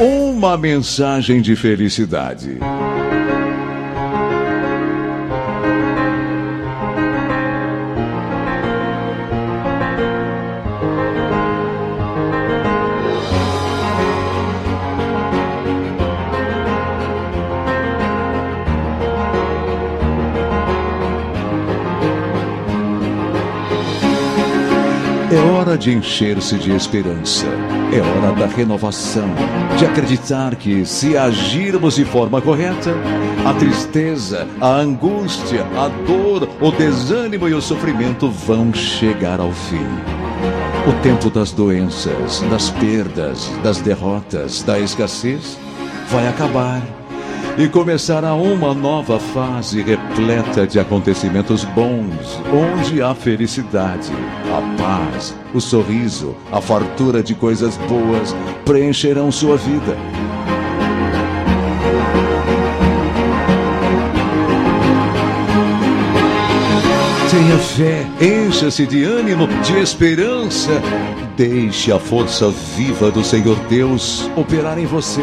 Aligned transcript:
uma 0.00 0.56
mensagem 0.56 1.42
de 1.42 1.54
felicidade. 1.54 2.58
É 25.32 25.38
hora 25.38 25.78
de 25.78 25.92
encher-se 25.92 26.56
de 26.58 26.72
esperança. 26.72 27.46
É 27.92 28.00
hora 28.00 28.34
da 28.34 28.46
renovação. 28.46 29.28
De 29.78 29.84
acreditar 29.84 30.56
que, 30.56 30.84
se 30.84 31.16
agirmos 31.16 31.94
de 31.94 32.04
forma 32.04 32.40
correta, 32.42 32.92
a 33.46 33.54
tristeza, 33.54 34.48
a 34.60 34.70
angústia, 34.70 35.64
a 35.76 35.86
dor, 36.04 36.48
o 36.60 36.72
desânimo 36.72 37.48
e 37.48 37.54
o 37.54 37.62
sofrimento 37.62 38.28
vão 38.28 38.74
chegar 38.74 39.38
ao 39.38 39.52
fim. 39.52 39.86
O 40.88 41.00
tempo 41.00 41.30
das 41.30 41.52
doenças, 41.52 42.40
das 42.50 42.70
perdas, 42.70 43.48
das 43.62 43.80
derrotas, 43.80 44.64
da 44.64 44.80
escassez 44.80 45.56
vai 46.08 46.26
acabar 46.26 46.82
e 47.58 47.68
começará 47.68 48.34
uma 48.34 48.72
nova 48.74 49.18
fase 49.18 49.82
repleta 49.82 50.66
de 50.66 50.78
acontecimentos 50.78 51.64
bons, 51.64 52.40
onde 52.52 53.02
a 53.02 53.14
felicidade, 53.14 54.10
a 54.46 54.82
paz, 54.82 55.34
o 55.52 55.60
sorriso, 55.60 56.34
a 56.50 56.60
fartura 56.60 57.22
de 57.22 57.34
coisas 57.34 57.76
boas 57.76 58.34
preencherão 58.64 59.30
sua 59.30 59.56
vida. 59.56 59.96
Tenha 67.30 67.58
fé, 67.58 68.06
encha-se 68.20 68.86
de 68.86 69.04
ânimo, 69.04 69.46
de 69.62 69.78
esperança. 69.78 70.70
Deixe 71.36 71.92
a 71.92 71.98
força 71.98 72.50
viva 72.76 73.10
do 73.10 73.24
Senhor 73.24 73.56
Deus 73.68 74.30
operar 74.36 74.78
em 74.78 74.86
você 74.86 75.22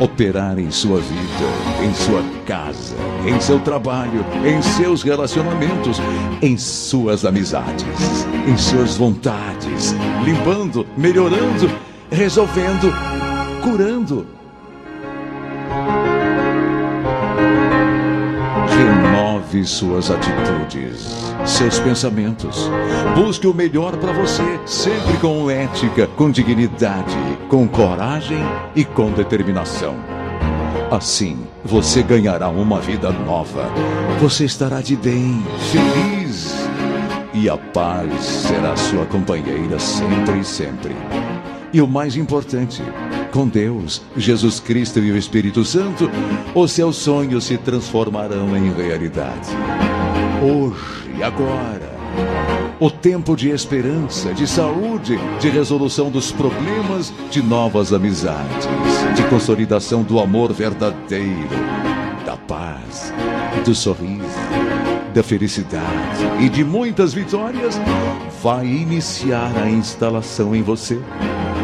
operar 0.00 0.58
em 0.58 0.70
sua 0.70 1.00
vida, 1.00 1.84
em 1.84 1.92
sua 1.94 2.22
casa, 2.46 2.94
em 3.26 3.40
seu 3.40 3.58
trabalho, 3.60 4.24
em 4.44 4.62
seus 4.62 5.02
relacionamentos, 5.02 5.98
em 6.40 6.56
suas 6.56 7.24
amizades, 7.24 8.26
em 8.46 8.56
suas 8.56 8.96
vontades, 8.96 9.94
limpando, 10.24 10.86
melhorando, 10.96 11.70
resolvendo, 12.10 12.92
curando. 13.62 14.26
Renove 19.48 19.64
suas 19.64 20.10
atitudes, 20.10 21.08
seus 21.46 21.78
pensamentos. 21.80 22.68
Busque 23.14 23.46
o 23.46 23.54
melhor 23.54 23.96
para 23.96 24.12
você, 24.12 24.42
sempre 24.66 25.16
com 25.18 25.50
ética, 25.50 26.06
com 26.06 26.30
dignidade, 26.30 27.16
com 27.48 27.66
coragem 27.66 28.42
e 28.76 28.84
com 28.84 29.10
determinação. 29.10 29.96
Assim, 30.90 31.46
você 31.64 32.02
ganhará 32.02 32.48
uma 32.50 32.78
vida 32.78 33.10
nova. 33.10 33.70
Você 34.20 34.44
estará 34.44 34.82
de 34.82 34.96
bem, 34.96 35.42
feliz. 35.72 36.54
E 37.32 37.48
a 37.48 37.56
paz 37.56 38.22
será 38.22 38.76
sua 38.76 39.06
companheira 39.06 39.78
sempre 39.78 40.40
e 40.40 40.44
sempre. 40.44 40.94
E 41.72 41.82
o 41.82 41.86
mais 41.86 42.16
importante, 42.16 42.82
com 43.30 43.46
Deus, 43.46 44.00
Jesus 44.16 44.58
Cristo 44.58 45.00
e 45.00 45.12
o 45.12 45.16
Espírito 45.18 45.64
Santo, 45.64 46.10
os 46.54 46.72
seus 46.72 46.96
sonhos 46.96 47.44
se 47.44 47.58
transformarão 47.58 48.56
em 48.56 48.72
realidade. 48.72 49.48
Hoje, 50.42 51.22
agora. 51.22 51.98
O 52.80 52.90
tempo 52.90 53.36
de 53.36 53.50
esperança, 53.50 54.32
de 54.32 54.46
saúde, 54.46 55.18
de 55.40 55.50
resolução 55.50 56.10
dos 56.10 56.32
problemas, 56.32 57.12
de 57.30 57.42
novas 57.42 57.92
amizades, 57.92 58.68
de 59.14 59.22
consolidação 59.24 60.02
do 60.02 60.20
amor 60.20 60.52
verdadeiro, 60.52 61.48
da 62.24 62.36
paz, 62.36 63.12
do 63.64 63.74
sorriso, 63.74 64.22
da 65.12 65.22
felicidade 65.22 66.24
e 66.40 66.48
de 66.48 66.64
muitas 66.64 67.12
vitórias, 67.12 67.78
vai 68.42 68.64
iniciar 68.64 69.52
a 69.60 69.68
instalação 69.68 70.54
em 70.54 70.62
você. 70.62 71.00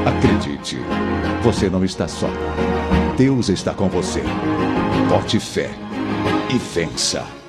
Acredite, 0.06 0.76
você 1.42 1.70
não 1.70 1.84
está 1.84 2.06
só. 2.06 2.28
Deus 3.16 3.48
está 3.48 3.72
com 3.72 3.88
você. 3.88 4.22
Bote 5.08 5.40
fé 5.40 5.70
e 6.54 6.58
vença. 6.58 7.43